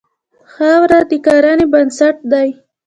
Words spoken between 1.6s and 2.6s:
بنسټ دی.